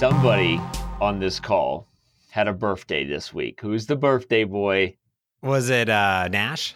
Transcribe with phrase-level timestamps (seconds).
[0.00, 0.58] Somebody
[1.02, 1.86] on this call
[2.30, 3.60] had a birthday this week.
[3.60, 4.96] Who's the birthday boy?
[5.42, 6.74] Was it uh, Nash?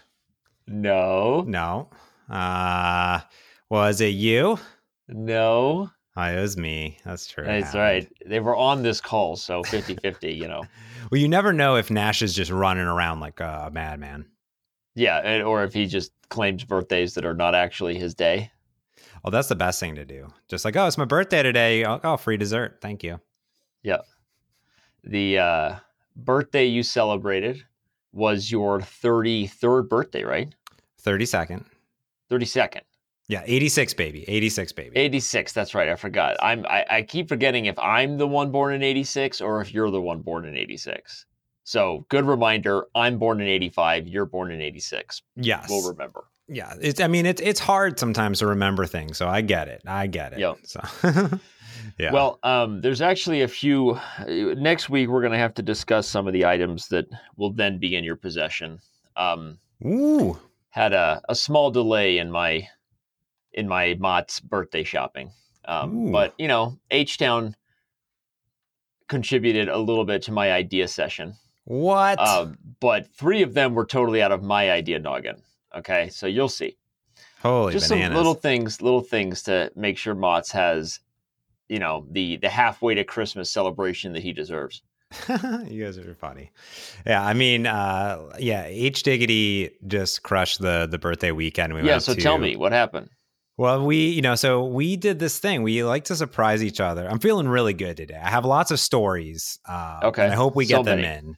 [0.66, 1.42] No.
[1.48, 1.88] No.
[2.28, 3.20] Uh,
[3.70, 4.58] was it you?
[5.08, 5.90] No.
[6.14, 6.98] Oh, it was me.
[7.06, 7.46] That's true.
[7.46, 8.06] That's right.
[8.26, 10.62] They were on this call, so 50 50, you know.
[11.10, 14.26] Well, you never know if Nash is just running around like a madman.
[14.94, 18.50] Yeah, or if he just claims birthdays that are not actually his day.
[19.24, 20.28] Well, that's the best thing to do.
[20.48, 21.84] Just like, oh, it's my birthday today.
[21.86, 22.78] Oh, oh, free dessert.
[22.82, 23.20] Thank you.
[23.82, 24.00] Yeah.
[25.02, 25.76] The uh,
[26.14, 27.64] birthday you celebrated
[28.12, 30.54] was your 33rd birthday, right?
[31.02, 31.64] 32nd.
[32.30, 32.82] 32nd.
[33.26, 34.24] Yeah, 86, baby.
[34.28, 34.96] 86, baby.
[34.96, 35.88] 86, that's right.
[35.88, 36.36] I forgot.
[36.42, 39.90] I'm I, I keep forgetting if I'm the one born in 86 or if you're
[39.90, 41.24] the one born in 86.
[41.64, 45.22] So good reminder, I'm born in 85, you're born in 86.
[45.36, 45.70] Yes.
[45.70, 46.24] We'll remember.
[46.48, 46.74] Yeah.
[46.80, 49.16] It's, I mean, it's it's hard sometimes to remember things.
[49.16, 49.82] So I get it.
[49.86, 50.38] I get it.
[50.38, 50.58] Yep.
[50.64, 50.80] So,
[51.98, 52.12] yeah.
[52.12, 53.98] Well, um, there's actually a few.
[54.26, 57.06] Next week, we're going to have to discuss some of the items that
[57.36, 58.80] will then be in your possession.
[59.16, 60.38] Um, ooh.
[60.70, 62.68] had a, a small delay in my
[63.52, 65.30] in my Mott's birthday shopping,
[65.66, 67.54] um, but you know, H Town
[69.08, 71.34] contributed a little bit to my idea session.
[71.64, 72.18] What?
[72.18, 75.42] Um, but three of them were totally out of my idea noggin.
[75.76, 76.76] Okay, so you'll see.
[77.42, 78.08] Holy Just bananas.
[78.08, 81.00] some little things, little things to make sure Mott's has,
[81.68, 84.82] you know, the the halfway to Christmas celebration that he deserves.
[85.68, 86.50] you guys are funny.
[87.06, 91.74] Yeah, I mean, uh, yeah, H Diggity just crushed the the birthday weekend.
[91.74, 91.98] We yeah.
[91.98, 93.10] So to- tell me what happened.
[93.56, 95.62] Well, we, you know, so we did this thing.
[95.62, 97.08] We like to surprise each other.
[97.08, 98.20] I'm feeling really good today.
[98.20, 99.60] I have lots of stories.
[99.64, 101.18] Uh, Okay, I hope we so get them many.
[101.28, 101.36] in.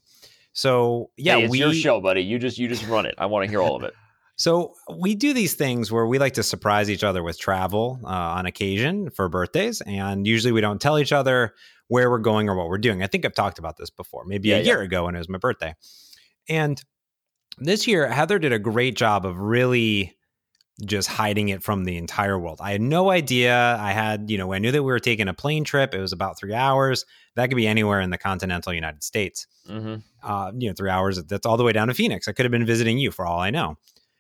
[0.55, 2.23] So yeah, hey, it's we your show, buddy.
[2.23, 3.17] You just you just run it.
[3.19, 3.93] I want to hear all of it.
[4.37, 8.09] So we do these things where we like to surprise each other with travel uh,
[8.09, 11.55] on occasion for birthdays, and usually we don't tell each other
[11.89, 13.03] where we're going or what we're doing.
[13.03, 14.65] I think I've talked about this before, maybe Yeah, a yeah.
[14.65, 15.75] year ago when it was my birthday.
[16.49, 16.83] And
[17.59, 20.17] this year, Heather did a great job of really
[20.85, 22.59] just hiding it from the entire world.
[22.61, 23.79] I had no idea.
[23.81, 25.95] I had, you know, I knew that we were taking a plane trip.
[25.95, 27.07] It was about three hours.
[27.35, 31.23] That could be anywhere in the continental United States hmm uh, you know, three hours.
[31.25, 32.27] That's all the way down to Phoenix.
[32.27, 33.79] I could have been visiting you for all I know.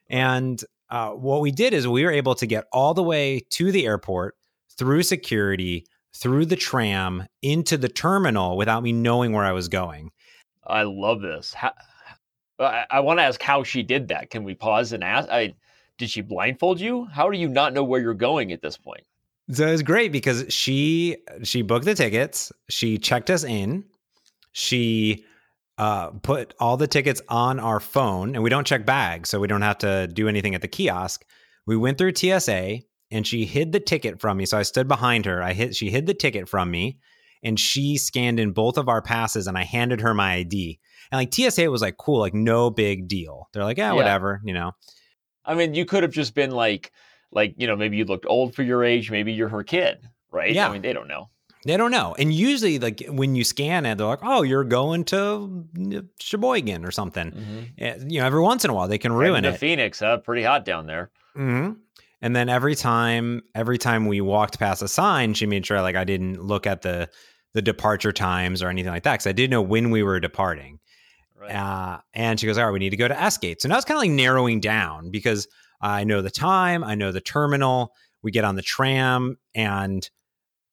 [0.08, 3.72] And uh, what we did is we were able to get all the way to
[3.72, 4.36] the airport
[4.76, 10.10] through security, through the tram, into the terminal without me knowing where I was going.
[10.66, 11.54] I love this.
[11.54, 11.72] How,
[12.58, 14.30] I, I want to ask how she did that.
[14.30, 15.28] Can we pause and ask?
[15.28, 15.54] I
[15.98, 17.06] did she blindfold you?
[17.06, 19.02] How do you not know where you're going at this point?
[19.50, 23.84] So it was great because she she booked the tickets, she checked us in,
[24.52, 25.24] she
[25.78, 29.46] uh, put all the tickets on our phone, and we don't check bags, so we
[29.48, 31.24] don't have to do anything at the kiosk.
[31.66, 34.46] We went through TSA, and she hid the ticket from me.
[34.46, 35.42] So I stood behind her.
[35.42, 36.98] I hid she hid the ticket from me,
[37.42, 40.78] and she scanned in both of our passes, and I handed her my ID.
[41.12, 43.48] And like TSA was like cool, like no big deal.
[43.52, 43.92] They're like, yeah, Yeah.
[43.94, 44.72] whatever, you know.
[45.44, 46.90] I mean, you could have just been like,
[47.30, 49.10] like you know, maybe you looked old for your age.
[49.10, 49.98] Maybe you're her kid,
[50.32, 50.52] right?
[50.52, 50.68] Yeah.
[50.68, 51.28] I mean, they don't know.
[51.66, 52.14] They don't know.
[52.18, 55.66] And usually, like when you scan it, they're like, "Oh, you're going to
[56.20, 57.60] Sheboygan or something." Mm-hmm.
[57.78, 59.58] Eh, You know, every once in a while they can ruin to it.
[59.58, 60.18] Phoenix, huh?
[60.18, 61.10] Pretty hot down there.
[61.34, 61.72] hmm
[62.22, 65.96] And then every time, every time we walked past a sign, she made sure like
[65.96, 67.08] I didn't look at the
[67.52, 70.78] the departure times or anything like that because I didn't know when we were departing.
[71.38, 71.50] Right.
[71.54, 73.76] Uh, and she goes, "All right, we need to go to S Gate." So now
[73.76, 75.48] it's kind of like narrowing down because
[75.80, 77.92] I know the time, I know the terminal.
[78.22, 80.08] We get on the tram, and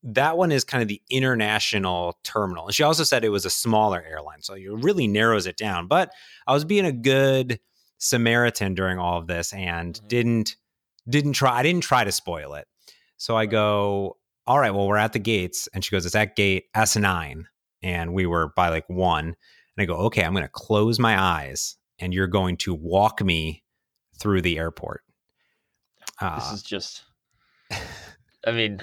[0.04, 2.66] that one is kind of the international terminal.
[2.66, 5.88] And she also said it was a smaller airline, so it really narrows it down.
[5.88, 6.12] But
[6.46, 7.60] I was being a good
[7.98, 10.08] Samaritan during all of this and Mhm.
[10.08, 10.56] didn't
[11.10, 11.58] didn't try.
[11.60, 12.66] I didn't try to spoil it.
[13.18, 16.36] So I go, "All right, well, we're at the gates," and she goes, "It's at
[16.38, 17.48] gate S nine,
[17.82, 19.26] and we were by like one."
[19.76, 23.22] And I go, okay, I'm going to close my eyes and you're going to walk
[23.22, 23.64] me
[24.20, 25.04] through the airport.
[26.22, 27.04] Uh, this is just
[28.46, 28.82] i mean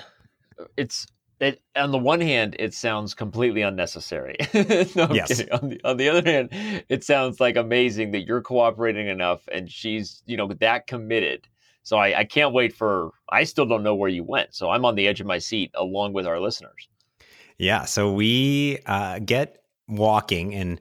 [0.77, 1.07] it's
[1.41, 5.43] it on the one hand it sounds completely unnecessary no, Yes.
[5.53, 6.51] On, the, on the other hand
[6.89, 11.49] it sounds like amazing that you're cooperating enough and she's you know that committed
[11.83, 14.85] so I, I can't wait for i still don't know where you went so i'm
[14.85, 16.89] on the edge of my seat along with our listeners
[17.61, 17.85] yeah.
[17.85, 20.81] So we uh, get walking and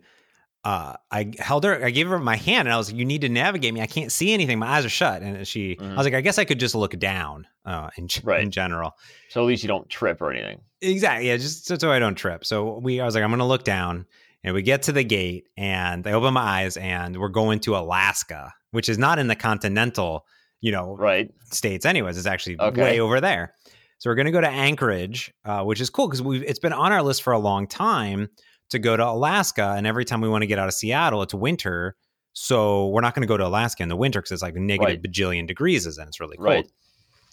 [0.66, 3.22] uh, I held her, I gave her my hand and I was like, you need
[3.22, 3.82] to navigate me.
[3.82, 4.60] I can't see anything.
[4.60, 5.22] My eyes are shut.
[5.22, 5.96] And she, I Mhm.
[5.98, 8.42] was like, I guess I could just look down uh, in, Right.
[8.42, 8.94] in general.
[9.30, 11.28] so at least you don't trip or anything Exactly.
[11.28, 12.46] Yeah, just so, so I don't trip.
[12.46, 14.06] So we, I was like, I'm going to look down,
[14.46, 17.76] and we get to the gate, and I open my eyes, and we're going to
[17.76, 20.26] Alaska, which is not in the continental,
[20.62, 21.86] you know, right states.
[21.86, 22.82] Anyways, it's actually Okay.
[22.82, 23.54] way over there.
[23.98, 26.72] So we're going to go to Anchorage, uh, which is cool because we've it's been
[26.72, 28.30] on our list for a long time
[28.70, 29.74] to go to Alaska.
[29.78, 31.96] And every time we want to get out of Seattle, it's winter.
[32.34, 34.86] So we're not going to go to Alaska in the winter because it's like negative
[34.86, 35.02] Right.
[35.02, 36.48] bajillion degrees and it's really cold.
[36.48, 36.68] Right.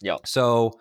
[0.01, 0.17] Yeah.
[0.25, 0.81] So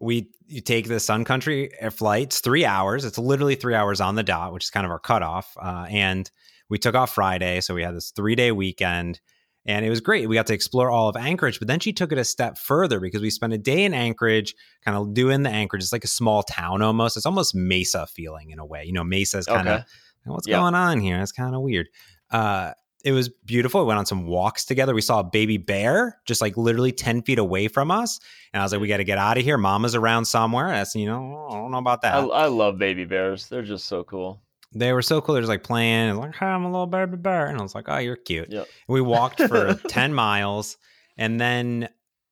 [0.00, 3.04] we you take the Sun Country air flights, three hours.
[3.04, 5.54] It's literally three hours on the dot, which is kind of our cutoff.
[5.60, 6.30] Uh, and
[6.70, 9.20] we took off Friday, so we had this three day weekend,
[9.66, 10.28] and it was great.
[10.28, 13.00] We got to explore all of Anchorage, but then she took it a step further
[13.00, 14.54] because we spent a day in Anchorage,
[14.84, 15.82] kind of doing the Anchorage.
[15.82, 17.16] It's like a small town almost.
[17.16, 18.84] It's almost Mesa feeling in a way.
[18.84, 19.84] You know, Mesa is kind of Okay.
[20.26, 20.58] what's Yeah.
[20.58, 21.20] going on here?
[21.20, 21.88] It's kind of weird.
[22.30, 22.72] Uh,
[23.02, 23.80] it was beautiful.
[23.80, 24.94] We went on some walks together.
[24.94, 28.20] We saw a baby bear just like literally 10 feet away from us.
[28.52, 29.56] And I was like, we got to get out of here.
[29.56, 30.68] Mama's around somewhere.
[30.68, 32.14] That's, you know, I don't know about that.
[32.14, 33.48] I, I love baby bears.
[33.48, 34.42] They're just so cool.
[34.72, 35.34] They were so cool.
[35.34, 37.46] They're just like playing, and like, hi, I'm a little baby bear.
[37.46, 38.50] And I was like, oh, you're cute.
[38.50, 38.68] Yep.
[38.88, 40.76] We walked for 10 miles.
[41.16, 41.88] And then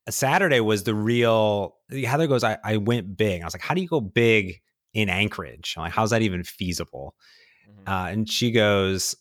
[0.09, 3.43] Saturday was the real, Heather goes, I, I went big.
[3.43, 4.61] I was like, how do you go big
[4.95, 5.75] in Anchorage?
[5.77, 7.15] I'm like, how's that even feasible?
[7.69, 7.89] Mhm.
[7.89, 9.15] Uh, and she goes,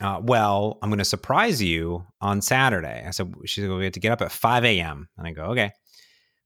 [0.00, 3.04] uh, Well, I'm going to surprise you on Saturday.
[3.06, 5.08] I said, She's going to have to get up at 5 a.m.
[5.16, 5.70] And I go, Okay.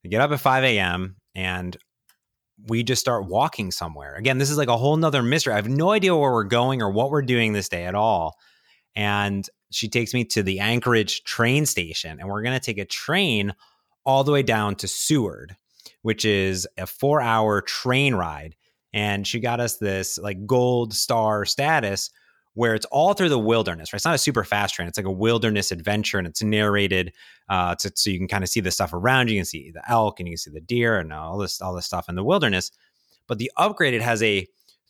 [0.05, 1.17] I get up at 5 a.m.
[1.35, 1.77] and
[2.67, 4.15] we just start walking somewhere.
[4.15, 5.53] Again, this is like a whole nother mystery.
[5.53, 8.37] I have no idea where we're going or what we're doing this day at all.
[8.95, 12.85] And she takes me to the Anchorage train station, and we're going to take a
[12.85, 13.55] train
[14.05, 15.57] all the way down to Seward,
[16.03, 18.55] which is a four hour train ride
[18.93, 22.11] and she got us this like gold star status
[22.55, 23.99] where it's all through the wilderness right?
[23.99, 24.89] It's not a super fast train.
[24.89, 27.13] It's like a wilderness adventure and it's narrated
[27.49, 29.37] uh to, so you can kind of see the stuff around you.
[29.37, 31.75] You can see the elk and you can see the deer and all this all
[31.75, 32.71] this stuff in the wilderness.
[33.27, 34.47] But the upgrade it has a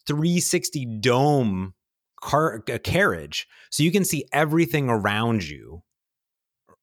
[0.07, 1.75] 360 dome
[2.21, 5.83] car a carriage so you can see everything around you.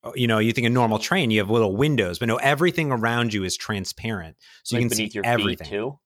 [0.03, 2.89] Uh, you know you think a normal train you have little windows but no everything
[2.89, 5.65] around you is transparent so like you can beneath see your everything.
[5.65, 5.99] feet too.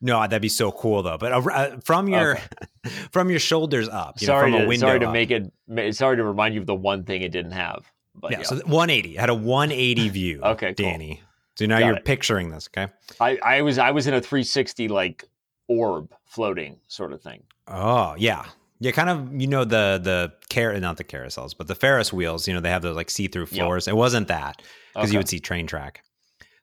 [0.00, 1.18] No, that'd be so cool though.
[1.18, 2.38] But uh, uh, from your
[3.12, 4.86] from your shoulders up, you know, sorry, from a to, window.
[4.86, 5.12] sorry to up.
[5.12, 5.52] make it.
[5.94, 7.90] Sorry to remind you of the one thing it didn't have.
[8.14, 9.14] But yeah, yeah, so 180.
[9.16, 10.40] It had a 180 view.
[10.42, 10.86] Okay, cool.
[10.86, 11.22] Danny.
[11.56, 12.04] So now Got you're it.
[12.04, 12.92] picturing this, okay?
[13.20, 15.24] I, I was I was in a 360 like
[15.68, 17.42] orb floating sort of thing.
[17.68, 18.46] Oh yeah,
[18.78, 18.90] yeah.
[18.92, 22.48] Kind of, you know, the the car not the carousels, but the Ferris wheels.
[22.48, 23.50] You know, they have those like see through Yep.
[23.50, 23.88] floors.
[23.88, 24.62] It wasn't that
[24.94, 25.12] because Okay.
[25.12, 26.02] you would see train track.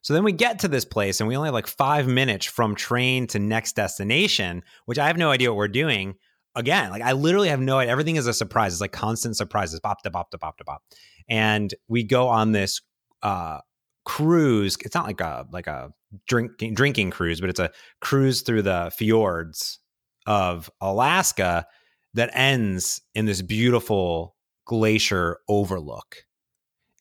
[0.02, 2.74] So then we get to this place, and we only have like five minutes from
[2.74, 6.14] train to next destination, which I have no idea what we're doing.
[6.54, 7.92] Again, like I literally have no idea.
[7.92, 8.72] Everything is a surprise.
[8.72, 9.80] It's like constant surprises.
[9.80, 10.82] Bop da bop da bop da bop.
[11.28, 12.80] And we go on this
[13.22, 13.58] uh
[14.04, 14.76] cruise.
[14.80, 15.92] It's not like a like a
[16.26, 19.78] drinking drinking cruise, but it's a cruise through the fjords
[20.26, 21.66] of Alaska
[22.14, 24.34] that ends in this beautiful
[24.64, 26.16] glacier overlook.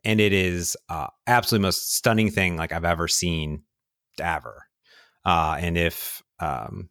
[0.03, 3.63] And it is uh, absolutely most stunning thing like I've ever seen
[4.19, 4.63] ever.
[5.25, 6.89] Uh, and if um,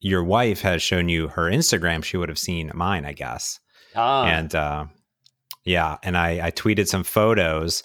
[0.00, 3.58] your wife has shown you her Instagram, she would have seen mine, I guess.
[3.94, 4.86] Ah, And uh,
[5.64, 7.82] yeah, and I, I tweeted some photos.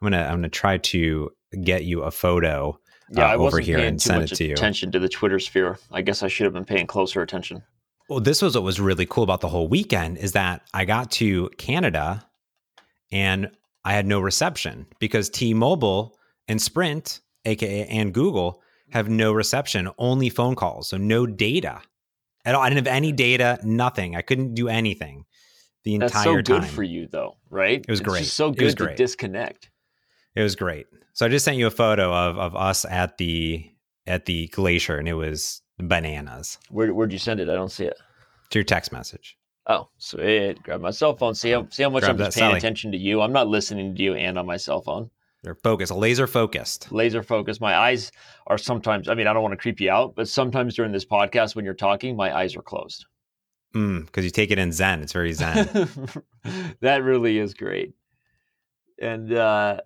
[0.00, 1.30] I'm gonna I'm gonna try to
[1.62, 2.78] get you a photo
[3.10, 4.52] yeah, uh, I over wasn't here and too send much it to you.
[4.52, 5.78] attention to the Twitter sphere.
[5.90, 7.62] I guess I should have been paying closer attention.
[8.08, 11.10] Well, this was what was really cool about the whole weekend is that I got
[11.12, 12.26] to Canada
[13.14, 13.50] and
[13.84, 16.18] I had no reception because T-Mobile
[16.48, 21.80] and Sprint, aka and Google, have no reception, only phone calls, so no data
[22.44, 22.62] at all.
[22.62, 24.16] I didn't have any data, nothing.
[24.16, 25.24] I couldn't do anything
[25.84, 26.24] the entire time.
[26.24, 26.70] So good time.
[26.70, 27.80] for you, though, right?
[27.80, 28.24] It was It's great.
[28.24, 28.96] Just so It was good to great.
[28.96, 29.70] disconnect.
[30.34, 30.86] It was great.
[31.12, 33.70] So I just sent you a photo of of us at the
[34.06, 36.58] at the glacier, and it was bananas.
[36.68, 37.48] Where where'd you send it?
[37.48, 37.96] I don't see it.
[38.50, 39.36] To your text message.
[39.66, 40.62] Oh, sweet.
[40.62, 41.34] Grab my cell phone.
[41.34, 42.58] See how see how much Grab I'm just paying Sally.
[42.58, 43.22] attention to you.
[43.22, 45.10] I'm not listening to you and on my cell phone.
[45.42, 46.90] They're focused, laser focused.
[46.90, 47.60] Laser focused.
[47.60, 48.10] My eyes
[48.46, 49.08] are sometimes.
[49.08, 51.64] I mean, I don't want to creep you out, but sometimes during this podcast, when
[51.64, 53.06] you're talking, my eyes are closed.
[53.74, 55.02] Mm, because you take it in Zen.
[55.02, 55.88] It's very Zen.
[56.80, 57.94] that really is great,
[59.00, 59.80] and uh,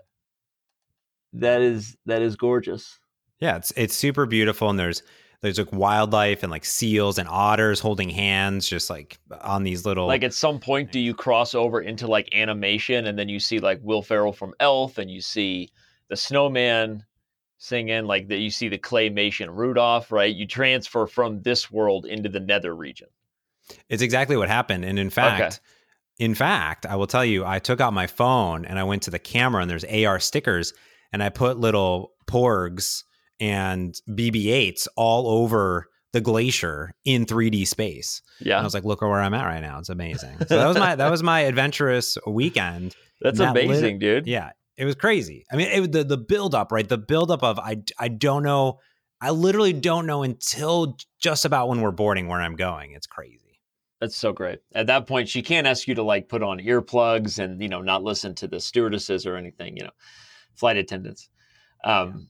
[1.33, 2.99] that is that is gorgeous.
[3.41, 5.03] yeah, it's it's super beautiful, and there's
[5.41, 10.07] there's like wildlife and like seals and otters holding hands, just like on these little
[10.07, 13.59] Like at some point, do you cross over into like animation, and then you see
[13.59, 15.71] like Will Ferrell from Elf, and you see
[16.09, 17.05] the snowman
[17.59, 20.35] singing, like that you see the claymation Rudolph, right?
[20.35, 23.09] You transfer from this world into the nether region.
[23.89, 24.85] It's exactly what happened.
[24.85, 25.61] And in fact,
[26.19, 29.11] in fact, I will tell you, I took out my phone and I went to
[29.11, 30.73] the camera and there's AR stickers
[31.13, 33.05] and I put little porgs
[33.41, 38.23] and BB-8s all over the glacier in 3D space.
[38.57, 39.79] And I was like, look where I'm at right now.
[39.79, 40.39] It's amazing.
[40.47, 42.97] So that was my that was my adventurous weekend.
[43.21, 44.27] that's that lit- amazing, dude.
[44.27, 44.51] Yeah.
[44.77, 45.45] It was crazy.
[45.53, 46.89] I mean, it, the the build up, right?
[46.89, 48.79] The build up of I I don't know.
[49.21, 52.93] I literally don't know until just about when we're boarding where I'm going.
[52.93, 53.61] It's crazy.
[54.01, 54.61] That's so great.
[54.73, 57.83] At that point, she can't ask you to like put on earplugs and you know
[57.83, 59.77] not listen to the stewardesses or anything.
[59.77, 59.91] You know,
[60.55, 61.29] flight attendants.
[61.85, 62.29] Um,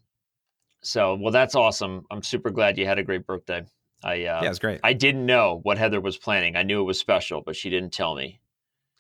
[0.83, 2.05] so well, that's awesome.
[2.11, 3.65] I'm super glad you had a great birthday.
[4.03, 4.81] I uh, Yeah, it was great.
[4.85, 6.57] I didn't know what Heather was planning.
[6.57, 8.41] I knew it was special, but she didn't tell me.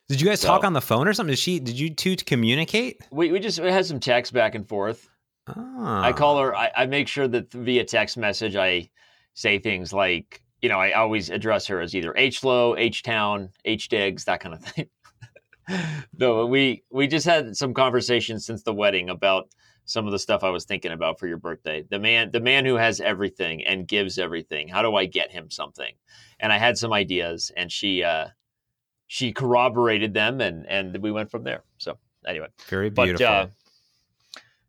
[0.08, 1.32] Did you guys talk on the phone or something?
[1.32, 1.60] Did she?
[1.60, 3.02] Did you two communicate?
[3.10, 5.08] We we just we had some text back and forth.
[5.46, 6.02] Ah.
[6.02, 6.56] I call her.
[6.56, 8.90] I, I make sure that via text message I
[9.34, 13.50] say things like, you know, I always address her as either H Low, H Town,
[13.64, 14.88] H Diggs, that kind of thing.
[16.18, 19.50] no, we we just had some conversations since the wedding about
[19.88, 21.82] some of the stuff I was thinking about for your birthday.
[21.88, 24.68] The man, the man who has everything and gives everything.
[24.68, 25.94] How do I get him something?
[26.40, 28.28] And I had some ideas, and she uh,
[29.06, 31.64] she corroborated them, and and we went from there.
[31.78, 32.48] So anyway.
[32.68, 33.26] Very But beautiful.
[33.26, 33.46] uh,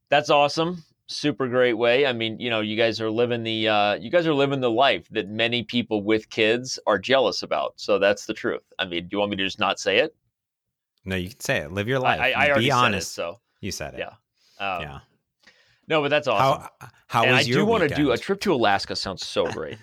[0.09, 0.83] that's awesome.
[1.07, 2.05] Super great way.
[2.05, 4.71] I mean, you know, you guys are living the uh, you guys are living the
[4.71, 7.73] life that many people with kids are jealous about.
[7.77, 8.61] So that's the truth.
[8.77, 10.15] I mean, do you want me to just not say it?
[11.05, 11.71] no, you can say it.
[11.71, 12.19] Live your life.
[12.19, 13.09] I, I already Be said honest.
[13.09, 13.13] it.
[13.13, 13.99] So You said it.
[13.99, 14.09] Yeah.
[14.75, 14.99] um, yeah.
[15.89, 16.69] No, but that's awesome.
[16.79, 18.95] How how and I your do want to do a trip to Alaska.
[18.95, 19.77] Sounds so great.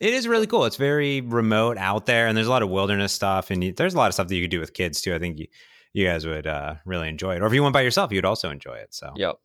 [0.00, 0.64] It is really cool.
[0.64, 3.94] It's very remote out there, and there's a lot of wilderness stuff, and you, there's
[3.94, 5.14] a lot of stuff that you could do with kids too.
[5.14, 5.46] I think you,
[5.92, 8.50] you guys would uh, really enjoy it, or if you went by yourself, you'd also
[8.50, 8.92] enjoy it.
[8.92, 9.36] So Yep.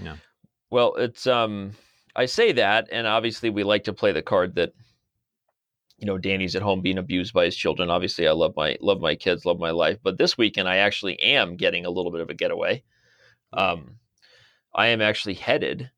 [0.00, 0.16] Yeah.
[0.70, 1.72] Well, it's um
[2.16, 4.72] I say that and obviously we like to play the card that
[5.98, 7.88] you know, Danny's at home being abused by his children.
[7.88, 11.20] Obviously, I love my love my kids, love my life, but this weekend I actually
[11.22, 12.82] am getting a little bit of a getaway.
[13.52, 13.98] Um
[14.74, 15.90] I am actually headed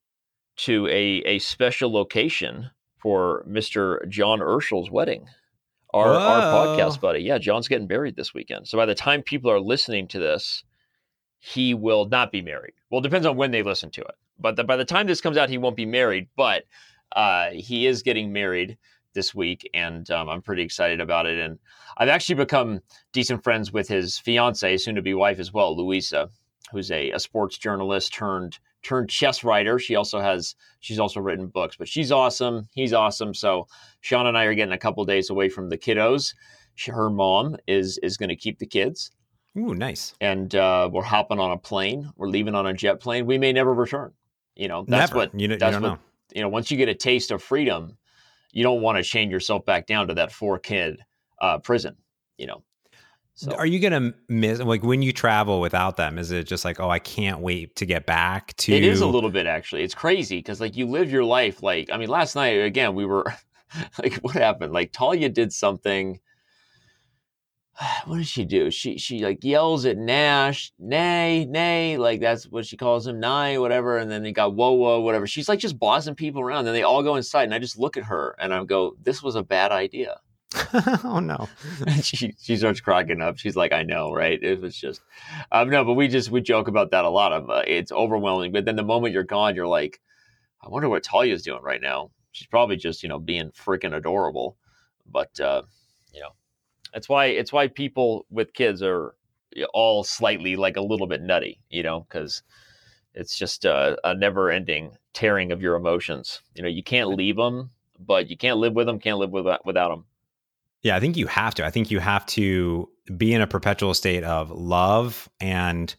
[0.56, 4.08] to a a special location for Mr.
[4.08, 5.26] John Urschel's wedding.
[5.92, 7.20] Our our podcast buddy.
[7.20, 8.66] Yeah, John's getting married this weekend.
[8.66, 10.64] So by the time people are listening to this,
[11.38, 12.74] he will not be married.
[12.90, 14.14] Well, it depends on when they listen to it.
[14.38, 16.28] But the, by the time this comes out, he won't be married.
[16.36, 16.64] But
[17.12, 18.76] uh, he is getting married
[19.12, 21.38] this week, and um, I'm pretty excited about it.
[21.38, 21.58] And
[21.96, 22.80] I've actually become
[23.12, 26.30] decent friends with his fiance, soon-to-be wife as well, Louisa,
[26.72, 29.78] who's a, a sports journalist turned turned chess writer.
[29.78, 32.68] She also has she's also written books, but she's awesome.
[32.74, 33.34] He's awesome.
[33.34, 33.66] So
[34.00, 36.34] Sean and I are getting a couple days away from the kiddos.
[36.74, 39.10] She, her mom is is going to keep the kids
[39.56, 40.14] ooh, nice.
[40.20, 42.10] and uh, we're hopping on a plane.
[42.16, 43.26] We're leaving on a jet plane.
[43.26, 44.12] We may never return.
[44.56, 45.16] You know, that's Never.
[45.16, 45.98] what you, don't- you don't what know.
[46.34, 46.48] you know.
[46.48, 47.96] Once you get a taste of freedom,
[48.52, 50.98] you don't want to chain yourself back down to that four kid
[51.40, 51.96] uh, prison.
[52.38, 52.62] You know,
[53.36, 56.18] so Are you gonna miss like when you travel without them?
[56.18, 58.72] Is it just like, oh, I can't wait to get back to?
[58.72, 59.82] it is a little bit actually.
[59.82, 63.04] It's crazy because like you live your life like I mean, last night again we
[63.04, 63.24] were
[63.98, 64.72] like, what happened?
[64.72, 66.20] Like Talia did something.
[68.06, 68.70] What did she do?
[68.70, 73.58] She she like yells at Nash, nay, nay, like that's what she calls him, nay,
[73.58, 73.98] whatever.
[73.98, 75.26] And then they got whoa, whoa, whatever.
[75.26, 76.66] She's like just bossing people around.
[76.66, 79.24] Then they all go inside, and I just look at her and I go, "This
[79.24, 80.20] was a bad idea."
[81.04, 81.48] oh no.
[82.02, 83.38] She she starts cracking up.
[83.38, 85.00] She's like, "I know, right?" It was just,
[85.52, 87.32] um, no, but we just we joke about that a lot.
[87.32, 88.52] Of uh, it's overwhelming.
[88.52, 90.00] But then the moment you're gone, you're like,
[90.62, 92.10] I wonder what Talia's doing right now.
[92.32, 94.56] She's probably just you know being freaking adorable.
[95.06, 95.62] But uh,
[96.12, 96.30] you know,
[96.94, 99.14] it's why it's why people with kids are
[99.72, 101.60] all slightly like a little bit nutty.
[101.70, 102.42] You know, because
[103.14, 106.40] it's just a, a never-ending tearing of your emotions.
[106.54, 108.98] You know, you can't leave them, but you can't live with them.
[108.98, 110.04] Can't live without without them.
[110.84, 111.64] Yeah, I think you have to.
[111.66, 115.94] I think you have to be in a perpetual state of love and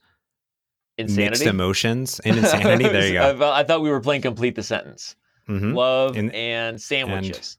[0.98, 2.88] mixed emotions and insanity.
[2.88, 3.52] there you go.
[3.52, 5.16] I thought we were playing complete the sentence.
[5.48, 7.58] hmm Love And- and, sandwiches.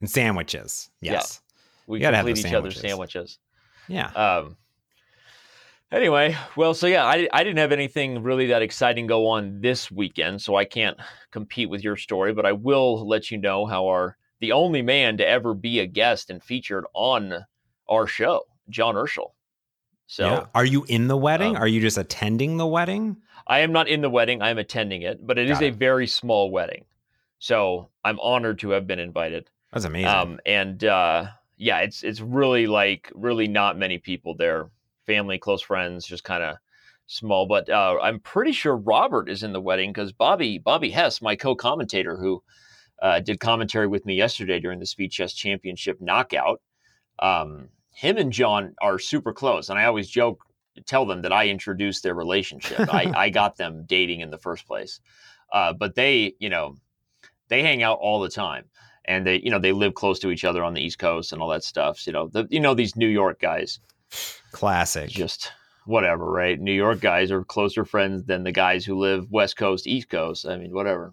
[0.00, 0.90] And sandwiches.
[1.00, 1.12] Yeah.
[1.12, 1.40] Yes.
[1.86, 3.38] we gotta have complete the each other's sandwiches.
[3.86, 4.16] sandwiches.
[4.16, 4.38] Yeah.
[4.38, 4.56] Um.
[5.92, 9.90] Anyway, well, so yeah, I, I didn't have anything really that exciting go on this
[9.92, 10.96] weekend, so I can't
[11.30, 15.16] compete with your story, but I will let you know how our the only man
[15.16, 17.46] to ever be a guest and featured on
[17.88, 19.30] our show, John Urschel.
[20.06, 20.46] So yeah.
[20.54, 21.56] Are you in the wedding?
[21.56, 23.16] um, Are you just attending the wedding?
[23.46, 24.42] I am not in the wedding.
[24.42, 25.76] I am attending it, but it is Got a it.
[25.76, 26.84] very small wedding.
[27.38, 29.48] So I'm honored to have been invited.
[29.72, 30.08] That's amazing.
[30.08, 34.70] Um, and uh, yeah, it's it's really like really not many people there.
[35.06, 36.56] Family, close friends, just kind of
[37.06, 37.46] small.
[37.46, 41.34] But uh, I'm pretty sure Robert is in the wedding because Bobby Bobby Hess, my
[41.34, 42.42] co-commentator, who
[43.02, 46.60] uh, did commentary with me yesterday during the Speed Chess Championship knockout.
[47.18, 50.44] Um, him and John are super close, and I always joke,
[50.86, 52.92] tell them that I introduced their relationship.
[52.92, 55.00] I, I got them dating in the first place.
[55.52, 56.76] Uh, but they, you know,
[57.48, 58.64] they hang out all the time
[59.04, 61.42] and they you know they live close to each other on the east coast and
[61.42, 63.78] all that stuff you know the you know these new york guys
[64.52, 65.10] Classic.
[65.10, 65.52] just
[65.86, 66.58] whatever, right?
[66.58, 70.46] New York guys are closer friends than the guys who live West Coast, East Coast.
[70.46, 71.12] I mean, whatever.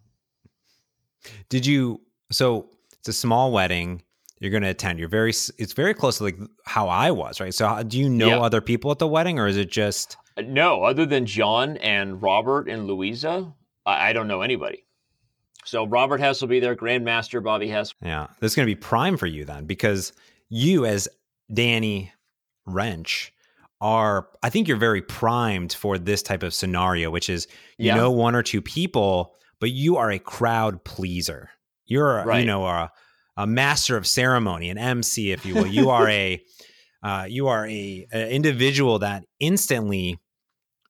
[1.49, 2.01] Did you?
[2.31, 4.03] So it's a small wedding.
[4.39, 4.99] You're going to attend.
[4.99, 5.29] You're very.
[5.29, 7.53] It's very close to like how I was, right?
[7.53, 10.17] So do you know other people at the wedding, or is it just?
[10.37, 13.53] Uh, no, other than John and Robert and Louisa,
[13.85, 14.85] I, I don't know anybody.
[15.65, 17.93] So Robert Hess will be there, Grandmaster Bobby Hess.
[18.01, 20.13] Yeah, this is going to be prime for you then, because
[20.49, 21.07] you as
[21.53, 22.11] Danny
[22.67, 23.29] Rensch
[23.79, 27.47] are I think you're very primed for this type of scenario, which is
[27.77, 27.95] you yeah.
[27.95, 31.51] know one or two people, but you are a crowd pleaser.
[31.85, 32.39] You're right.
[32.41, 32.91] you know a,
[33.37, 35.67] a master of ceremony, an MC, if you will.
[35.67, 36.43] You are a
[37.03, 40.19] uh, you are a, a, individual that instantly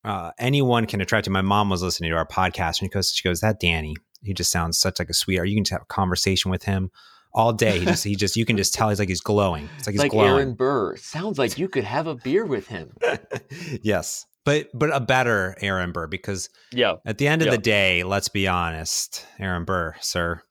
[0.04, 1.34] uh, anyone can attract you.
[1.34, 4.34] My mom was listening to our podcast and she goes, she goes, that Danny, he
[4.34, 5.50] just sounds such like a sweetheart.
[5.50, 6.90] You can just have a conversation with him
[7.34, 7.80] all day.
[7.80, 9.70] He just he just you can just tell he's like he's glowing.
[9.78, 10.30] It's like he's like glowing.
[10.32, 10.96] Aaron Burr.
[10.98, 12.96] Sounds like you could have a beer with him.
[13.82, 14.26] yes.
[14.44, 16.96] But but a better Aaron Burr because yeah.
[17.06, 17.52] At the end of yeah.
[17.52, 20.42] the day, let's be honest, Aaron Burr, sir.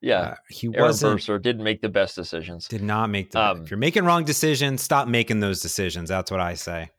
[0.00, 2.68] Yeah, uh, he Aaron wasn't, Burr, sir, didn't make the best decisions.
[2.68, 3.40] Did not make the.
[3.42, 6.08] Um, if you're making wrong decisions, stop making those decisions.
[6.08, 6.90] That's what I say.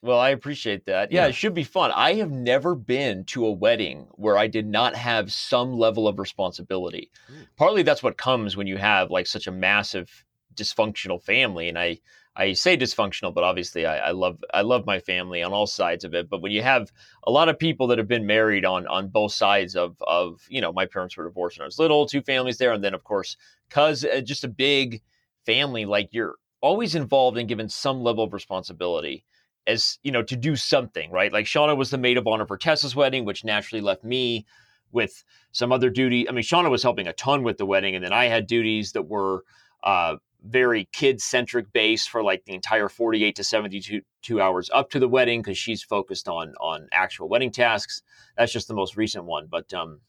[0.00, 1.10] Well, I appreciate that.
[1.10, 1.90] Yeah, yeah, it should be fun.
[1.92, 6.20] I have never been to a wedding where I did not have some level of
[6.20, 7.10] responsibility.
[7.56, 11.68] Partly that's what comes when you have like such a massive dysfunctional family.
[11.68, 11.98] And I
[12.38, 16.04] I say dysfunctional, but obviously I, I love I love my family on all sides
[16.04, 16.30] of it.
[16.30, 16.92] But when you have
[17.24, 20.60] a lot of people that have been married on on both sides of of you
[20.60, 23.02] know my parents were divorced when I was little, two families there, and then of
[23.02, 23.36] course
[23.70, 25.02] cause uh, just a big
[25.44, 29.24] family, like you're always involved and given some level of responsibility
[29.66, 32.56] as you know to do something right like shauna was the maid of honor for
[32.56, 34.44] tessa's wedding which naturally left me
[34.90, 38.04] with some other duty i mean shauna was helping a ton with the wedding and
[38.04, 39.44] then i had duties that were
[39.84, 40.16] uh,
[40.48, 44.98] very kid centric base for like the entire 48 to 72 two hours up to
[44.98, 48.02] the wedding because she's focused on on actual wedding tasks
[48.36, 50.00] that's just the most recent one but um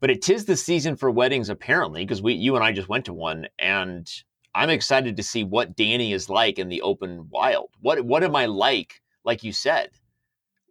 [0.00, 3.04] but it is the season for weddings apparently because we you and i just went
[3.04, 4.22] to one and
[4.56, 7.68] I'm excited to see what Danny is like in the open wild.
[7.82, 9.90] What what am I like, like you said,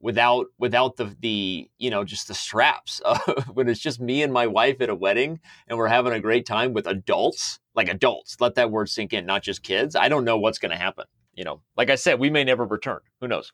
[0.06, 3.02] without without the the you know just the straps
[3.54, 6.46] when it's just me and my wife at a wedding and we're having a great
[6.46, 8.38] time with adults, like adults.
[8.40, 9.96] Let that word sink in, not just kids.
[9.96, 11.06] I don't know what's going to happen.
[11.34, 13.00] You know, like I said, we may never return.
[13.20, 13.52] Who knows?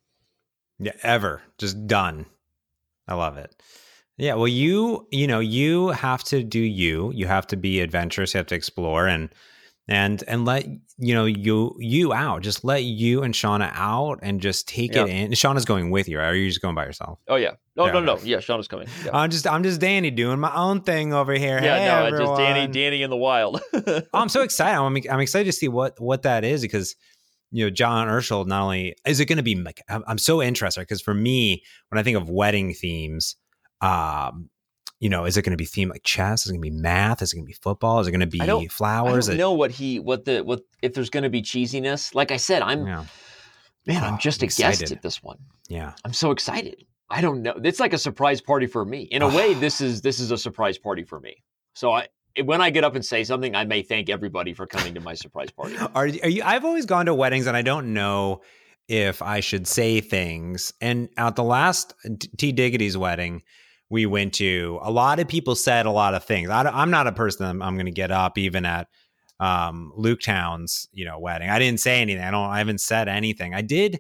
[0.78, 1.42] Yeah, ever.
[1.58, 2.26] Just done.
[3.08, 3.56] I love it.
[4.18, 7.14] Yeah, well, you you know you have to do you.
[7.16, 8.34] You have to be adventurous.
[8.34, 9.30] You have to explore and
[9.92, 10.66] and and let
[10.98, 12.44] you know you you out.
[12.44, 15.04] Just let you and Shauna out and just take yeah.
[15.04, 15.32] it in.
[15.32, 16.28] Shauna's going with you, right?
[16.28, 17.20] Or are you just going by yourself?
[17.28, 17.56] Oh yeah.
[17.76, 17.92] No, yeah.
[17.92, 18.18] no, no.
[18.24, 18.88] Yeah, Shauna's coming.
[19.04, 19.12] Yeah.
[19.14, 21.60] I'm just I'm just Danny doing my own thing over here.
[21.62, 22.38] Yeah, hey, no, everyone.
[22.38, 23.60] just Danny, Danny in the wild.
[23.74, 24.80] oh, I'm so excited.
[24.80, 26.96] I'm I'm excited to see what what that is because
[27.52, 31.02] you know John Urschel not only is it going to be I'm so interested because
[31.02, 33.36] for me when I think of wedding themes
[33.82, 34.50] um
[35.02, 36.46] you know, is it going to be themed like chess?
[36.46, 37.24] Is it going to be math?
[37.24, 38.00] Is it going to be football?
[38.00, 39.28] Is it going to be flowers?
[39.28, 42.14] I don't know what he, what the, what, if there's going to be cheesiness.
[42.14, 43.06] Like I said, I'm, yeah.
[43.88, 45.40] man, oh, I'm just I'm a guest at this one.
[45.68, 45.94] Yeah.
[46.06, 46.86] I'm so excited.
[47.10, 47.60] I don't know.
[47.64, 49.02] It's like a surprise party for me.
[49.02, 51.44] In a way, this is, this is a surprise party for me.
[51.74, 52.08] So I,
[52.44, 55.16] when I get up and say something, I may thank everybody for coming to my
[55.16, 55.78] surprise party.
[55.80, 58.44] Are, are you, I've always gone to weddings and I don't know
[58.88, 60.74] if I should say things.
[60.80, 61.96] And at the last
[62.38, 63.42] T Diggity's wedding,
[63.92, 66.50] we went to, a lot of people said a lot of things.
[66.50, 68.88] I, am not a person I'm, I'm going to get up even at
[69.38, 71.50] um, Luke Town's, you know, wedding.
[71.50, 72.24] I didn't say anything.
[72.24, 72.50] I don't.
[72.50, 73.54] I haven't said anything.
[73.54, 74.00] I did.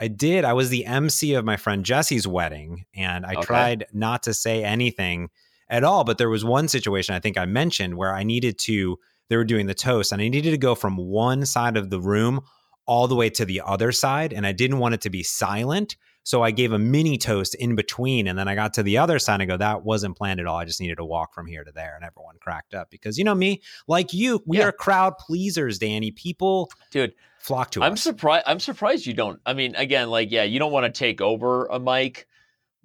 [0.00, 0.46] I did.
[0.46, 3.42] I was the MC of my friend Jesse's wedding, and I okay.
[3.42, 5.28] tried not to say anything
[5.68, 6.02] at all.
[6.04, 8.98] But there was one situation I think I mentioned where I needed to.
[9.28, 12.00] They were doing the toast, and I needed to go from one side of the
[12.00, 12.40] room
[12.86, 15.96] all the way to the other side, and I didn't want it to be silent.
[16.30, 18.28] So I gave a mini toast in between.
[18.28, 20.46] And then I got to the other side and I go, that wasn't planned at
[20.46, 20.58] all.
[20.58, 21.96] I just needed to walk from here to there.
[21.96, 24.66] And everyone cracked up because, you know, me, like you, we yeah.
[24.66, 26.12] are crowd pleasers, Danny.
[26.12, 28.02] People, dude, flock to I'm us.
[28.02, 28.44] surprised.
[28.46, 29.40] I'm surprised you don't.
[29.44, 32.28] I mean, again, like, yeah, you don't want to take over a mic,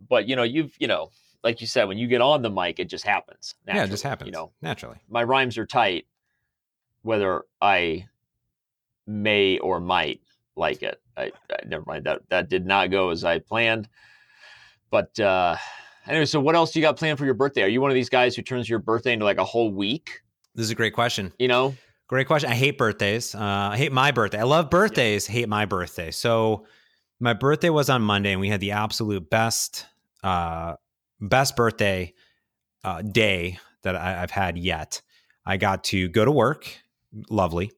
[0.10, 1.12] but, you know, you've, you know,
[1.44, 3.54] like you said, when you get on the mic, it just happens.
[3.68, 4.26] Yeah, it just happens.
[4.26, 4.98] You know, naturally.
[5.08, 6.08] My rhymes are tight,
[7.04, 8.08] whether I
[9.06, 10.22] may or might
[10.56, 11.02] like it.
[11.18, 13.88] I, I, never mind that that did not go as I planned.
[14.90, 15.56] But uh,
[16.08, 17.64] anyway, so what else do you got planned for your birthday?
[17.64, 20.22] Are you one of these guys who turns your birthday into like a whole week?
[20.54, 21.34] This is a great question.
[21.38, 21.76] You know,
[22.08, 22.50] great question.
[22.50, 23.36] I hate birthdays.
[23.36, 23.40] Uh,
[23.72, 24.40] I hate my birthday.
[24.40, 25.28] I love birthdays.
[25.28, 25.34] Yeah.
[25.34, 26.12] Hate my birthday.
[26.12, 26.66] So
[27.20, 29.86] my birthday was on Monday, and we had the absolute best
[30.24, 30.76] uh,
[31.20, 32.14] best birthday
[32.84, 35.02] uh, day that I, I've had yet.
[35.46, 36.68] I got to go to work.
[37.30, 37.72] Lovely.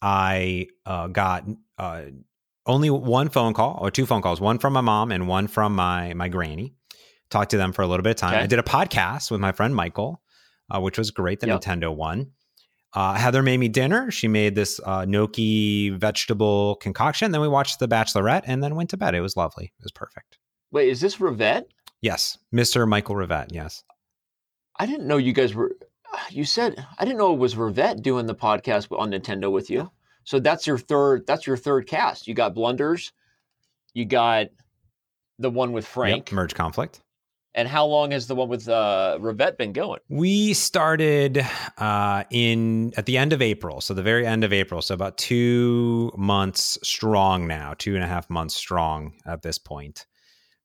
[0.00, 1.44] I uh, got
[1.78, 2.02] uh,
[2.66, 5.74] only one phone call or two phone calls, one from my mom and one from
[5.74, 6.74] my my granny.
[7.30, 8.34] Talked to them for a little bit of time.
[8.34, 8.42] Okay.
[8.42, 10.20] I did a podcast with my friend Michael,
[10.70, 11.40] uh, which was great.
[11.40, 11.60] The Yep.
[11.62, 12.32] Nintendo one.
[12.94, 14.10] Uh, Heather made me dinner.
[14.10, 17.32] She made this uh, gnocchi vegetable concoction.
[17.32, 19.14] Then we watched The Bachelorette and then went to bed.
[19.14, 19.72] It was lovely.
[19.78, 20.36] It was perfect.
[20.72, 21.64] Wait, is this Revette?
[22.02, 22.86] Yes, Mr.
[22.86, 23.48] Michael Rivette.
[23.50, 23.82] Yes.
[24.78, 25.72] I didn't know you guys were.
[26.30, 29.90] You said I didn't know it was Revette doing the podcast on Nintendo with you.
[30.24, 31.26] So that's your third.
[31.26, 32.26] That's your third cast.
[32.28, 33.12] You got Blunders.
[33.94, 34.48] You got
[35.38, 36.28] the one with Frank.
[36.30, 37.00] Yep, merge conflict.
[37.54, 40.00] And how long has the one with uh, Revette been going?
[40.08, 41.44] We started
[41.76, 45.18] uh, in at the end of April, so the very end of April, so about
[45.18, 50.06] two months strong now, two and a half months strong at this point.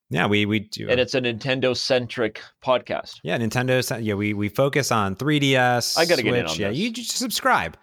[0.10, 0.88] Yeah, we we do.
[0.88, 3.16] And it's a Nintendo centric podcast.
[3.24, 4.02] yeah, Nintendo.
[4.02, 5.98] Yeah, we we focus on 3DS.
[5.98, 6.52] I gotta get in Switch.
[6.58, 6.78] on Yeah, this.
[6.78, 7.76] you just subscribe.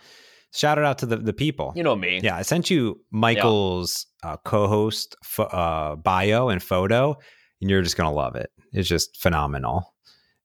[0.54, 1.72] Shout it out to the the people.
[1.74, 2.20] You know me.
[2.22, 7.16] Yeah, I sent you Michael's uh, co-host pho- uh, bio and photo,
[7.60, 8.50] and you're just gonna love it.
[8.72, 9.94] It's just phenomenal.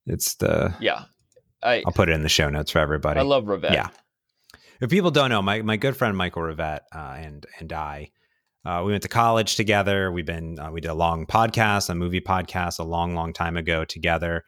[0.06, 0.74] It's the.
[0.80, 1.04] Yeah.
[1.62, 3.20] I I'll put it in the show notes for everybody.
[3.20, 3.72] I love Revette.
[3.72, 3.90] Yeah.
[4.80, 8.10] If people don't know, my, my good friend Michael Rivette uh, and and I,
[8.64, 10.10] uh, we went to college together.
[10.10, 13.56] We've been uh, we did a long podcast, a movie podcast, a long long time
[13.56, 14.44] ago together,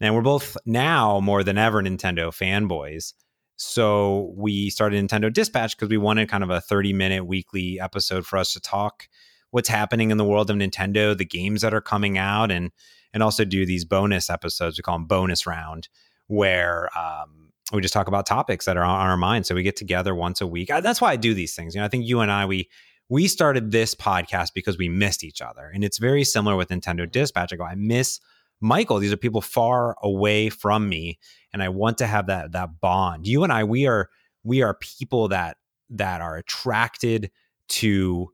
[0.00, 3.14] and we're both now more than ever Nintendo fanboys.
[3.62, 8.26] So we started Nintendo Dispatch because we wanted kind of a thirty minute weekly episode
[8.26, 9.06] for us to talk
[9.50, 12.72] what's happening in the world of Nintendo, the games that are coming out, and
[13.12, 14.78] and also do these bonus episodes.
[14.78, 15.90] We call them bonus round,
[16.26, 19.44] where um, we just talk about topics that are on our mind.
[19.44, 20.70] So we get together once a week.
[20.70, 21.74] I, that's why I do these things.
[21.74, 22.70] You know, I think you and I we
[23.10, 27.10] we started this podcast because we missed each other, and it's very similar with Nintendo
[27.10, 27.52] Dispatch.
[27.52, 28.20] I go, I miss
[28.60, 28.98] Michael.
[28.98, 31.18] These are people far away from me,
[31.52, 33.26] and I want to have that that bond.
[33.26, 34.08] You and I, we are
[34.42, 35.56] we are people that
[35.90, 37.30] that are attracted
[37.68, 38.30] to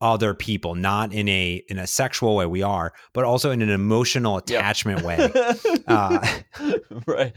[0.00, 3.70] other people not in a in a sexual way we are but also in an
[3.70, 4.60] emotional Yep.
[4.60, 5.32] attachment way
[5.86, 6.26] Uh,
[7.06, 7.32] right.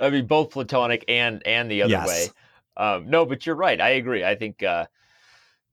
[0.00, 2.06] I mean, both platonic and and the other Yes.
[2.08, 2.30] way.
[2.76, 3.80] Um, no, but you're right.
[3.80, 4.24] I agree.
[4.24, 4.86] I think uh,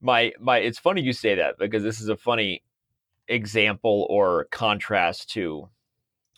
[0.00, 0.58] my my.
[0.58, 2.62] It's funny you say that because this is a funny
[3.28, 5.68] example or contrast to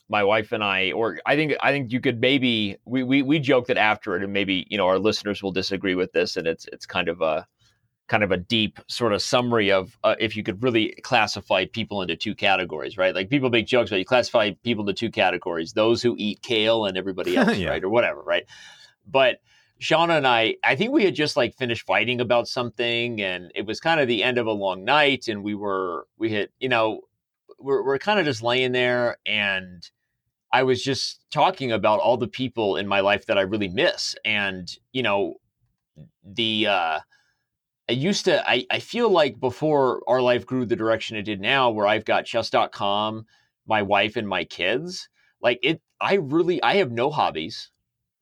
[0.08, 0.92] my wife and I.
[0.92, 4.22] Or I think I think you could maybe we we we joked that after it,
[4.22, 7.20] and maybe you know our listeners will disagree with this, and it's it's kind of
[7.20, 7.46] a
[8.08, 12.00] kind of a deep sort of summary of uh, if you could really classify people
[12.00, 13.14] into two categories, right?
[13.14, 16.86] Like people make jokes, but you classify people into two categories: those who eat kale
[16.86, 17.68] and everybody else, Yeah.
[17.70, 18.44] right, or whatever, right?
[19.06, 19.40] But
[19.80, 23.66] Shauna and I, I think we had just like finished fighting about something, and it
[23.66, 26.68] was kind of the end of a long night, and we were we had you
[26.70, 27.02] know
[27.58, 29.88] we're we're kind of just laying there, and
[30.52, 34.14] I was just talking about all the people in my life that I really miss,
[34.24, 35.34] and you know
[36.24, 36.66] the.
[36.68, 37.00] uh
[37.88, 41.40] I used to I, I feel like before our life grew the direction it did
[41.40, 43.26] now, where I've got chess.com,
[43.66, 45.08] my wife and my kids,
[45.40, 47.70] like it I really I have no hobbies.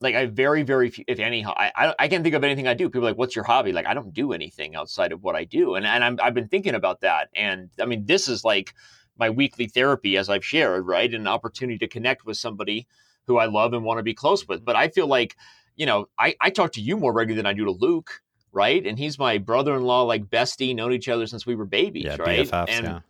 [0.01, 2.75] Like I very, very few, if any, I, I I can't think of anything I
[2.75, 2.89] do.
[2.89, 3.73] People are like, what's your hobby?
[3.73, 5.75] Like I don't do anything outside of what I do.
[5.75, 7.29] And and I'm I've been thinking about that.
[7.35, 8.75] And I mean, this is like
[9.19, 11.13] my weekly therapy as I've shared, right?
[11.13, 12.87] An opportunity to connect with somebody
[13.27, 14.65] who I love and want to be close with.
[14.65, 15.37] But I feel like,
[15.77, 18.87] you know, I, I talk to you more regularly than I do to Luke right?
[18.87, 22.49] And he's my brother-in-law, like bestie, known each other since we were babies, yeah right?
[22.49, 23.01] BFFs, and yeah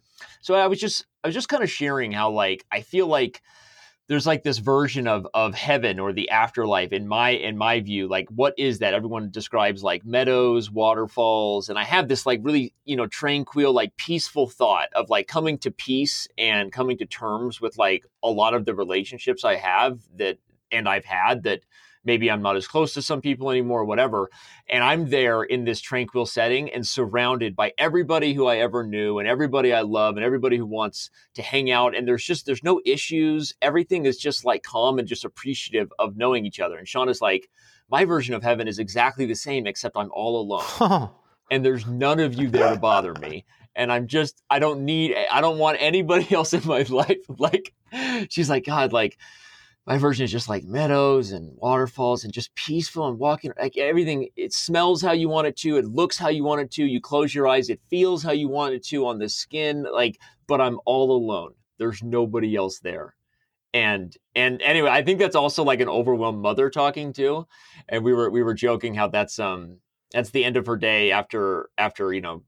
[0.41, 3.43] so I was just I was just kind of sharing how like I feel like
[4.09, 8.09] there's like this version of of heaven or the afterlife in my in my view
[8.09, 8.95] like what is that?
[8.95, 13.97] Everyone describes like meadows waterfalls and i have this like really you know tranquil like
[13.97, 18.55] peaceful thought of like coming to peace and coming to terms with like a lot
[18.55, 20.39] of the relationships i have that
[20.71, 21.61] and i've had that
[22.07, 24.31] maybe i'm not as close to some people anymore whatever.
[24.69, 29.19] And i'm there in this tranquil setting and surrounded by everybody who i ever knew
[29.19, 31.95] and everybody i love and everybody who wants to hang out.
[31.95, 33.55] And there's just there's no issues.
[33.61, 36.79] Everything is just like calm and just appreciative of knowing each other.
[36.79, 37.49] And sean is like
[37.91, 41.11] my version of heaven is exactly the same except i'm all alone.
[41.49, 43.45] And there's none of you there to bother me.
[43.77, 47.19] And i'm just i don't need i don't want anybody else in my life.
[47.29, 47.73] Like
[48.29, 49.17] she's like god like
[49.87, 54.29] my version is just like meadows and waterfalls and just peaceful and walking like everything
[54.37, 57.01] it smells how you want it to it looks how you want it to you
[57.01, 60.61] close your eyes it feels how you want it to on the skin like but
[60.61, 61.55] i'm all alone.
[61.79, 63.15] There's nobody else there.
[63.75, 67.47] And and anyway i think that's also like an overwhelmed mother talking too.
[67.89, 69.79] And we were we were joking how that's um
[70.13, 72.43] that's the end of her day after after you know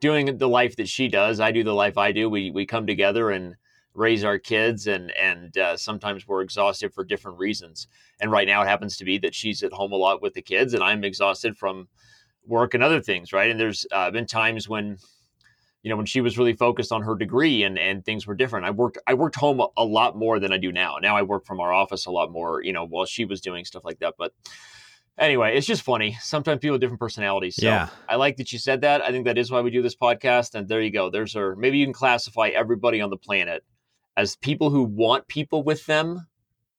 [0.00, 1.40] doing the life that she does.
[1.40, 2.30] I do the life i do.
[2.30, 3.56] We we come together and
[3.94, 7.88] raise our kids and and uh, sometimes we're exhausted for different reasons.
[8.20, 10.42] And right now it happens to be that she's at home a lot with the
[10.42, 11.88] kids and i'm exhausted from
[12.46, 13.50] work and other things right?
[13.50, 14.96] And there's uh, been times when
[15.82, 18.66] you know when she was really focused on her degree and and things were different.
[18.66, 20.98] I worked i worked home a, a lot more than i do now.
[21.00, 23.64] Now i work from our office a lot more you know while she was doing
[23.64, 24.14] stuff like that.
[24.18, 24.32] But
[25.18, 26.16] anyway it's just funny.
[26.20, 27.56] Sometimes people have different personalities.
[27.56, 27.88] So Yeah.
[28.08, 29.02] i like that you said that.
[29.02, 30.54] I think that is why we do this podcast.
[30.54, 31.10] And there you go.
[31.10, 33.64] There's our maybe you can classify everybody on the planet
[34.20, 36.26] as people who want people with them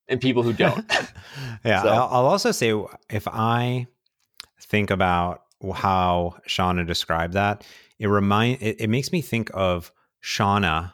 [0.07, 0.85] and people who don't
[1.65, 2.73] yeah, So- I'll, also say
[3.09, 3.87] if I
[4.61, 5.41] think about
[5.75, 7.65] how Shauna described that,
[7.99, 9.91] it remind it, it makes me think of
[10.23, 10.93] Shauna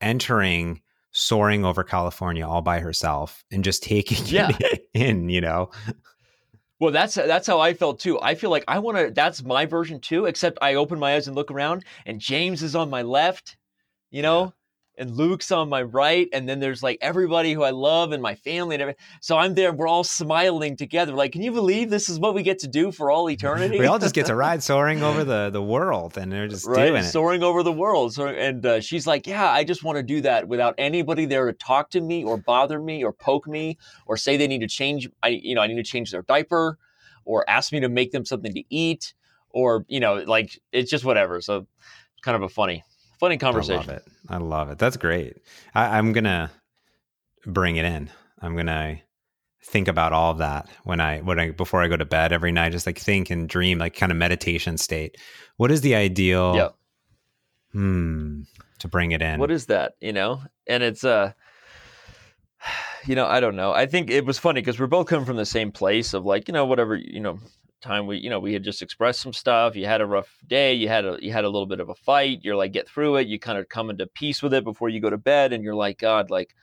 [0.00, 0.80] entering
[1.12, 4.50] soaring over California all by herself and just taking Yeah.
[4.60, 5.70] it in, you know.
[6.78, 8.20] Well, that's that's how I felt too.
[8.20, 9.10] I feel like I want to.
[9.10, 10.26] That's my version too.
[10.26, 13.56] Except I open my eyes and look around, and James is on my left,
[14.10, 14.52] you know,
[14.98, 18.34] and Luke's on my right, and then there's like everybody who I love and my
[18.34, 19.02] family and everything.
[19.20, 19.72] So I'm there.
[19.72, 21.12] We're all smiling together.
[21.12, 23.78] Like, can you believe this is what we get to do for all eternity?
[23.78, 26.88] We all just get to ride soaring over the the world and they're just right,
[26.88, 27.04] doing it.
[27.04, 28.14] soaring over the world.
[28.14, 31.46] So, and uh, she's like, "Yeah, I just want to do that without anybody there
[31.46, 34.68] to talk to me or bother me or poke me or say they need to
[34.68, 35.08] change.
[35.22, 36.78] I, you know, I need to change their diaper
[37.24, 39.14] or ask me to make them something to eat
[39.50, 41.66] or you know, like it's just whatever." So,
[42.22, 42.82] kind of a funny,
[43.18, 43.74] funny conversation.
[43.74, 44.04] I love it.
[44.28, 44.78] I love it.
[44.78, 45.38] That's great.
[45.74, 46.50] I, I'm gonna
[47.46, 48.10] bring it in.
[48.40, 49.00] I'm gonna
[49.62, 52.52] think about all of that when I when I before I go to bed every
[52.52, 52.72] night.
[52.72, 55.16] Just like think and dream, like kind of meditation state.
[55.56, 56.56] What is the ideal?
[56.56, 56.68] Yeah.
[57.72, 58.42] Hmm.
[58.80, 59.40] To bring it in.
[59.40, 59.94] What is that?
[60.00, 61.32] You know, and it's uh
[63.06, 63.72] you know, I don't know.
[63.72, 66.48] I think it was funny because we're both coming from the same place of like,
[66.48, 67.38] you know, whatever, you know,
[67.80, 69.76] time we, you know, we had just expressed some stuff.
[69.76, 70.74] You had a rough day.
[70.74, 72.40] You had a, you had a little bit of a fight.
[72.42, 73.28] You're like, get through it.
[73.28, 75.74] You kind of come into peace with it before you go to bed, and you're
[75.74, 76.54] like, God, like,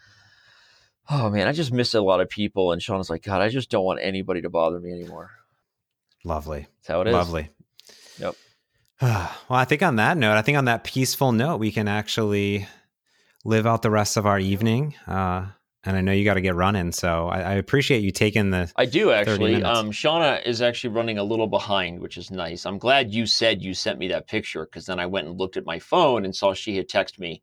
[1.10, 2.72] oh man, I just miss a lot of people.
[2.72, 5.32] And Sean's like, God, I just don't want anybody to bother me anymore.
[6.24, 6.68] Lovely.
[6.80, 7.14] That's how it is.
[7.14, 7.50] Lovely.
[8.20, 8.36] Yep.
[9.02, 12.68] well, I think on that note, I think on that peaceful note, we can actually
[13.44, 14.96] live out the rest of our evening.
[15.06, 15.48] Uh,
[15.86, 18.72] and I know you got to get running, so I, I appreciate you taking the.
[18.76, 19.62] I do actually.
[19.64, 22.66] Um, Shauna is actually running a little behind, which is nice.
[22.66, 25.58] I'm glad you said you sent me that picture because then I went and looked
[25.58, 27.42] at my phone and saw she had texted me,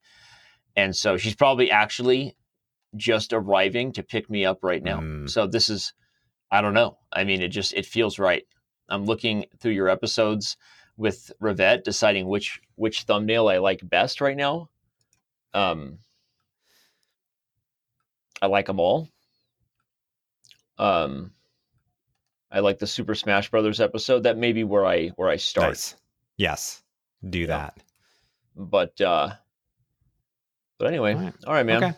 [0.74, 2.36] and so she's probably actually
[2.96, 5.00] just arriving to pick me up right now.
[5.00, 5.28] Mm.
[5.28, 5.92] So this is,
[6.50, 6.98] I don't know.
[7.12, 8.46] I mean, it just it feels right.
[8.88, 10.56] I'm looking through your episodes
[10.96, 14.70] with Rivette, deciding which which thumbnail I like best right now.
[15.52, 15.98] Um,
[18.42, 19.08] I like them all.
[20.78, 21.32] Um,
[22.50, 24.24] I like the Super Smash Brothers episode.
[24.24, 25.70] That may be where I where I start.
[25.70, 25.96] Nice.
[26.36, 26.82] Yes,
[27.28, 27.46] do Yeah.
[27.46, 27.78] that.
[28.56, 29.30] But uh,
[30.78, 31.34] but anyway, All right.
[31.46, 31.84] all right, man.
[31.84, 31.96] Okay.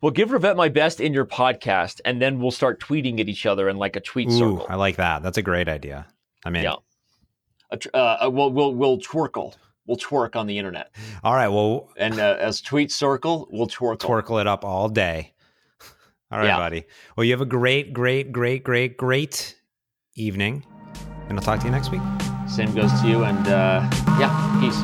[0.00, 3.44] Well, give Rivette my best in your podcast, and then we'll start tweeting at each
[3.44, 4.66] other in like a tweet Ooh, circle.
[4.68, 5.22] I like that.
[5.22, 6.06] That's a great idea.
[6.44, 6.76] I mean, Yeah.
[7.72, 9.54] A uh, uh, we'll we'll we'll twerkle.
[9.90, 10.92] We'll twerk on the internet,
[11.24, 11.48] all right.
[11.48, 15.34] Well, and uh, as tweet circle, we'll twerk twerkle it up all day.
[16.30, 16.58] All right, Yeah.
[16.58, 16.84] buddy.
[17.16, 19.56] Well, you have a great, great, great, great, great
[20.14, 20.64] evening,
[21.28, 22.02] and I'll talk to you next week.
[22.46, 23.80] Same goes to you, and uh,
[24.20, 24.80] yeah, peace.